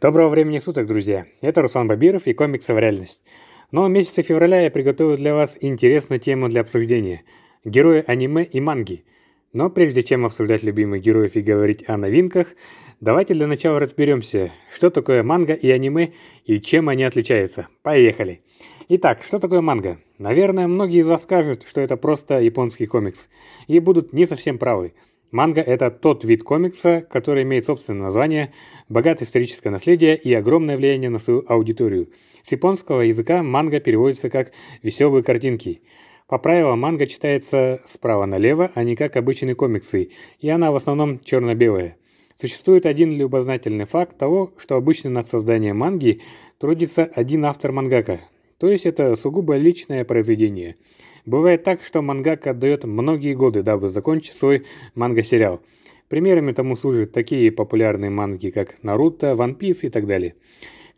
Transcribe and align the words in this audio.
Доброго 0.00 0.30
времени 0.30 0.58
суток, 0.58 0.86
друзья! 0.86 1.26
Это 1.42 1.60
Руслан 1.60 1.86
Бабиров 1.86 2.26
и 2.26 2.32
комиксы 2.32 2.72
в 2.72 2.78
реальность. 2.78 3.20
Но 3.70 3.84
в 3.84 3.90
месяце 3.90 4.22
февраля 4.22 4.62
я 4.62 4.70
приготовил 4.70 5.18
для 5.18 5.34
вас 5.34 5.58
интересную 5.60 6.18
тему 6.18 6.48
для 6.48 6.62
обсуждения– 6.62 7.22
герои 7.66 8.02
аниме 8.06 8.44
и 8.44 8.60
манги. 8.60 9.04
Но 9.52 9.68
прежде 9.68 10.02
чем 10.02 10.24
обсуждать 10.24 10.62
любимых 10.62 11.02
героев 11.02 11.36
и 11.36 11.42
говорить 11.42 11.86
о 11.86 11.98
новинках, 11.98 12.46
давайте 13.02 13.34
для 13.34 13.46
начала 13.46 13.78
разберемся, 13.78 14.52
что 14.74 14.88
такое 14.88 15.22
манга 15.22 15.52
и 15.52 15.70
аниме 15.70 16.14
и 16.46 16.60
чем 16.60 16.88
они 16.88 17.04
отличаются. 17.04 17.68
Поехали! 17.82 18.40
Итак, 18.88 19.22
что 19.22 19.38
такое 19.38 19.60
манга? 19.60 19.98
Наверное, 20.16 20.66
многие 20.66 21.00
из 21.00 21.08
вас 21.08 21.24
скажут, 21.24 21.66
что 21.68 21.82
это 21.82 21.98
просто 21.98 22.40
японский 22.40 22.86
комикс, 22.86 23.28
и 23.66 23.78
будут 23.80 24.14
не 24.14 24.24
совсем 24.24 24.56
правы– 24.56 24.94
Манга– 25.30 25.60
это 25.66 25.90
тот 25.90 26.24
вид 26.24 26.42
комикса, 26.42 27.06
который 27.08 27.44
имеет 27.44 27.64
собственное 27.64 28.02
название, 28.02 28.52
богатое 28.88 29.26
историческое 29.26 29.70
наследие 29.70 30.16
и 30.16 30.34
огромное 30.34 30.76
влияние 30.76 31.08
на 31.08 31.20
свою 31.20 31.44
аудиторию. 31.46 32.08
С 32.42 32.50
японского 32.50 33.02
языка 33.02 33.42
манга 33.44 33.78
переводится 33.78 34.28
как 34.28 34.50
«веселые 34.82 35.22
картинки». 35.22 35.82
По 36.26 36.38
правилам, 36.38 36.80
манга 36.80 37.06
читается 37.06 37.80
справа 37.84 38.26
налево, 38.26 38.72
а 38.74 38.82
не 38.82 38.96
как 38.96 39.16
обычные 39.16 39.54
комиксы, 39.54 40.10
и 40.40 40.48
она 40.48 40.72
в 40.72 40.76
основном 40.76 41.20
черно-белая. 41.20 41.96
Существует 42.34 42.86
один 42.86 43.12
любознательный 43.12 43.84
факт 43.84 44.16
того, 44.18 44.52
что 44.56 44.76
обычно 44.76 45.10
над 45.10 45.28
созданием 45.28 45.76
манги 45.78 46.22
трудится 46.58 47.04
один 47.04 47.44
автор 47.44 47.70
мангака, 47.70 48.20
то 48.58 48.68
есть 48.68 48.86
это 48.86 49.14
сугубо 49.14 49.56
личное 49.56 50.04
произведение– 50.04 50.74
Бывает 51.26 51.64
так, 51.64 51.82
что 51.82 52.02
мангака 52.02 52.50
отдает 52.50 52.84
многие 52.84 53.34
годы, 53.34 53.62
дабы 53.62 53.88
закончить 53.88 54.34
свой 54.34 54.64
манго-сериал. 54.94 55.60
Примерами 56.08 56.52
тому 56.52 56.76
служат 56.76 57.12
такие 57.12 57.52
популярные 57.52 58.10
манги, 58.10 58.50
как 58.50 58.82
Наруто, 58.82 59.32
One 59.32 59.56
Piece 59.56 59.80
и 59.82 59.90
так 59.90 60.06
далее. 60.06 60.34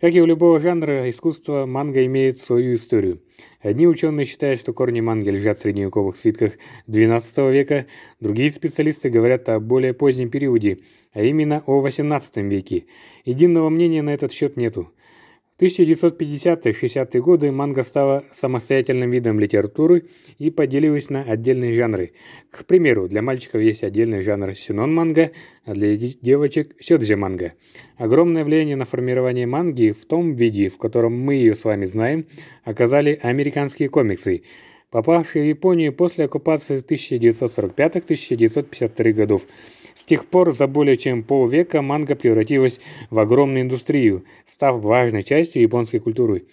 Как 0.00 0.14
и 0.14 0.20
у 0.20 0.26
любого 0.26 0.58
жанра 0.58 1.08
искусства, 1.08 1.64
манга 1.64 2.04
имеет 2.06 2.38
свою 2.38 2.74
историю. 2.74 3.20
Одни 3.60 3.86
ученые 3.86 4.26
считают, 4.26 4.58
что 4.58 4.72
корни 4.72 5.00
манги 5.00 5.28
лежат 5.28 5.58
в 5.58 5.62
средневековых 5.62 6.16
свитках 6.16 6.54
XII 6.88 7.52
века, 7.52 7.86
другие 8.18 8.50
специалисты 8.50 9.10
говорят 9.10 9.48
о 9.48 9.60
более 9.60 9.94
позднем 9.94 10.28
периоде, 10.28 10.78
а 11.12 11.22
именно 11.22 11.62
о 11.66 11.86
XVIII 11.86 12.48
веке. 12.48 12.86
Единого 13.24 13.68
мнения 13.68 14.02
на 14.02 14.12
этот 14.12 14.32
счет 14.32 14.56
нету. 14.56 14.90
В 15.62 15.64
1950-60-е 15.64 17.22
годы 17.22 17.52
манга 17.52 17.84
стала 17.84 18.24
самостоятельным 18.32 19.12
видом 19.12 19.38
литературы 19.38 20.06
и 20.40 20.50
поделилась 20.50 21.08
на 21.08 21.22
отдельные 21.22 21.74
жанры. 21.74 22.14
К 22.50 22.64
примеру, 22.64 23.06
для 23.06 23.22
мальчиков 23.22 23.60
есть 23.60 23.84
отдельный 23.84 24.22
жанр 24.22 24.56
синон 24.56 24.92
манга, 24.92 25.30
а 25.64 25.74
для 25.74 25.96
девочек 25.96 26.74
сёдзи 26.80 27.14
манга. 27.14 27.52
Огромное 27.96 28.44
влияние 28.44 28.74
на 28.74 28.86
формирование 28.86 29.46
манги 29.46 29.92
в 29.92 30.04
том 30.04 30.34
виде, 30.34 30.68
в 30.68 30.78
котором 30.78 31.16
мы 31.16 31.36
ее 31.36 31.54
с 31.54 31.62
вами 31.62 31.84
знаем, 31.84 32.26
оказали 32.64 33.20
американские 33.22 33.88
комиксы, 33.88 34.42
попавшие 34.90 35.44
в 35.44 35.48
Японию 35.48 35.92
после 35.92 36.24
оккупации 36.24 36.84
1945-1952 36.84 39.12
годов. 39.12 39.46
С 39.94 40.04
тех 40.04 40.26
пор 40.26 40.52
за 40.52 40.66
более 40.66 40.96
чем 40.96 41.22
полвека 41.22 41.82
манга 41.82 42.14
превратилась 42.14 42.80
в 43.10 43.18
огромную 43.18 43.62
индустрию, 43.62 44.24
став 44.46 44.80
важной 44.80 45.22
частью 45.22 45.62
японской 45.62 45.98
культуры. 45.98 46.44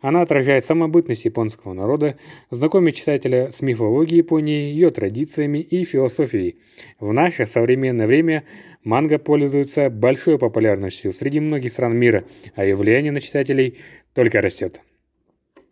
Она 0.00 0.22
отражает 0.22 0.64
самобытность 0.64 1.24
японского 1.24 1.72
народа, 1.72 2.16
знакомит 2.50 2.94
читателя 2.94 3.50
с 3.50 3.60
мифологией 3.62 4.18
Японии, 4.18 4.70
ее 4.70 4.90
традициями 4.92 5.58
и 5.58 5.84
философией. 5.84 6.56
В 7.00 7.12
наше 7.12 7.46
современное 7.46 8.06
время 8.06 8.44
манга 8.84 9.18
пользуется 9.18 9.90
большой 9.90 10.38
популярностью 10.38 11.12
среди 11.12 11.40
многих 11.40 11.72
стран 11.72 11.96
мира, 11.96 12.24
а 12.54 12.64
ее 12.64 12.76
влияние 12.76 13.10
на 13.10 13.20
читателей 13.20 13.78
только 14.14 14.40
растет. 14.40 14.80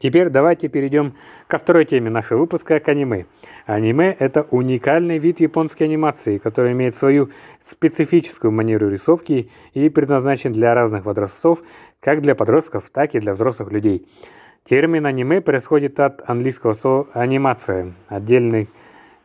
Теперь 0.00 0.28
давайте 0.28 0.68
перейдем 0.68 1.14
ко 1.48 1.58
второй 1.58 1.84
теме 1.84 2.08
нашего 2.08 2.40
выпуска, 2.40 2.78
к 2.78 2.88
аниме. 2.88 3.26
Аниме– 3.66 4.14
это 4.18 4.42
уникальный 4.50 5.18
вид 5.18 5.40
японской 5.40 5.84
анимации, 5.84 6.38
который 6.38 6.72
имеет 6.72 6.94
свою 6.94 7.30
специфическую 7.60 8.52
манеру 8.52 8.88
рисовки 8.88 9.50
и 9.74 9.88
предназначен 9.88 10.52
для 10.52 10.74
разных 10.74 11.04
возрастов, 11.04 11.62
как 12.00 12.22
для 12.22 12.36
подростков, 12.36 12.90
так 12.92 13.14
и 13.14 13.20
для 13.20 13.32
взрослых 13.32 13.72
людей. 13.72 14.06
Термин 14.64 15.06
аниме 15.06 15.40
происходит 15.40 15.98
от 15.98 16.22
английского 16.28 16.74
слова 16.74 17.08
«анимация». 17.12 17.94
Отдельный, 18.06 18.68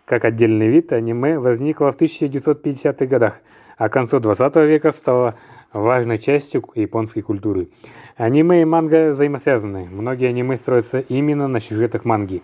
как 0.05 0.25
отдельный 0.25 0.69
вид 0.69 0.91
аниме 0.91 1.37
возникло 1.37 1.91
в 1.91 2.01
1950-х 2.01 3.05
годах, 3.05 3.41
а 3.77 3.89
к 3.89 3.93
концу 3.93 4.19
20 4.19 4.55
века 4.55 4.91
стало 4.91 5.35
важной 5.73 6.19
частью 6.19 6.63
японской 6.75 7.21
культуры. 7.21 7.69
Аниме 8.15 8.61
и 8.61 8.65
манга 8.65 9.09
взаимосвязаны. 9.09 9.87
Многие 9.89 10.27
аниме 10.27 10.55
строятся 10.55 10.99
именно 10.99 11.47
на 11.47 11.59
сюжетах 11.59 12.05
манги. 12.05 12.43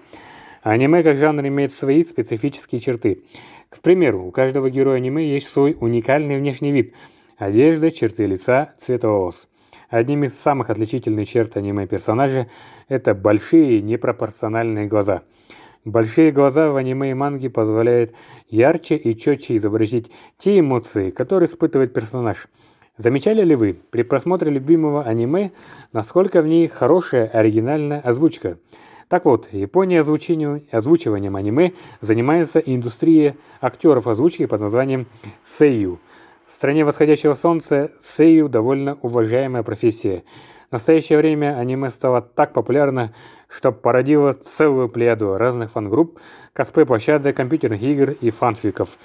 Аниме 0.64 1.04
как 1.04 1.18
жанр 1.18 1.48
имеет 1.48 1.72
свои 1.72 2.04
специфические 2.04 2.82
черты. 2.82 3.24
К 3.70 3.80
примеру, 3.80 4.26
у 4.26 4.32
каждого 4.32 4.70
героя 4.70 4.98
аниме 4.98 5.26
есть 5.26 5.48
свой 5.48 5.78
уникальный 5.80 6.38
внешний 6.38 6.72
вид– 6.72 6.94
одежда, 7.38 7.92
черты 7.92 8.26
лица, 8.26 8.74
цвет 8.78 9.04
волос. 9.04 9.48
Одним 9.90 10.24
из 10.24 10.38
самых 10.38 10.70
отличительных 10.70 11.30
черт 11.30 11.56
аниме-персонажа– 11.56 12.48
это 12.90 13.14
большие 13.14 13.82
непропорциональные 13.82 14.88
глаза. 14.88 15.22
Большие 15.86 16.32
глаза 16.32 16.70
в 16.70 16.76
аниме 16.76 17.12
и 17.12 17.14
манге 17.14 17.50
позволяют 17.50 18.14
ярче 18.50 18.96
и 18.96 19.18
четче 19.18 19.56
изобразить 19.56 20.12
те 20.38 20.60
эмоции, 20.60 21.12
которые 21.12 21.48
испытывает 21.48 21.94
персонаж– 21.94 22.48
Замечали 23.00 23.46
ли 23.46 23.56
вы 23.56 23.80
при 23.92 24.02
просмотре 24.04 24.52
любимого 24.52 25.04
аниме, 25.04 25.54
насколько 25.94 26.42
в 26.42 26.48
ней 26.48 26.68
хорошая 26.68 27.28
оригинальная 27.28 28.02
озвучка? 28.02 28.58
Так 29.08 29.24
вот, 29.24 29.48
Япония 29.54 30.02
озвучением, 30.02 30.64
озвучиванием 30.70 31.38
аниме 31.38 31.72
занимается 32.02 32.60
индустрия 32.60 33.38
актеров 33.62 34.06
озвучки 34.06 34.46
под 34.48 34.60
названием 34.60 35.08
сейю. 35.46 36.00
В 36.46 36.52
стране 36.52 36.84
восходящего 36.84 37.36
солнца 37.36 37.92
сейю 38.18 38.50
довольно 38.50 38.98
уважаемая 39.02 39.64
профессия. 39.64 40.26
В 40.68 40.74
настоящее 40.74 41.20
время 41.20 41.58
аниме 41.58 41.92
стало 41.92 42.22
так 42.22 42.52
популярно, 42.52 43.14
что 43.48 43.72
породило 43.72 44.34
целую 44.34 44.90
плеяду 44.90 45.38
разных 45.38 45.72
фан-групп, 45.72 46.20
косплей-площадок, 46.52 47.34
компьютерных 47.34 47.82
игр 47.82 48.10
и 48.20 48.30
фанфиков– 48.30 48.90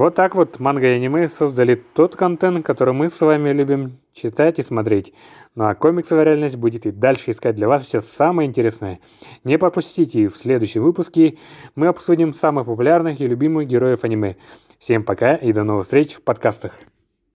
вот 0.00 0.14
так 0.14 0.34
вот 0.34 0.58
манга 0.58 0.86
и 0.86 0.94
аниме 0.94 1.28
создали 1.28 1.74
тот 1.74 2.16
контент, 2.16 2.64
который 2.64 2.94
мы 2.94 3.10
с 3.10 3.20
вами 3.20 3.50
любим 3.50 3.98
читать 4.14 4.58
и 4.58 4.62
смотреть. 4.62 5.12
Ну 5.54 5.64
а 5.64 5.74
комиксовая 5.74 6.24
реальность 6.24 6.56
будет 6.56 6.86
и 6.86 6.90
дальше 6.90 7.32
искать 7.32 7.56
для 7.56 7.68
вас 7.68 7.84
сейчас 7.84 8.08
самое 8.08 8.48
интересное. 8.48 9.00
Не 9.44 9.58
пропустите, 9.58 10.28
в 10.28 10.36
следующем 10.36 10.84
выпуске 10.84 11.36
мы 11.74 11.88
обсудим 11.88 12.32
самых 12.32 12.64
популярных 12.64 13.20
и 13.20 13.26
любимых 13.26 13.66
героев 13.66 14.02
аниме. 14.02 14.36
Всем 14.78 15.04
пока 15.04 15.34
и 15.34 15.52
до 15.52 15.64
новых 15.64 15.84
встреч 15.84 16.14
в 16.14 16.22
подкастах. 16.22 16.72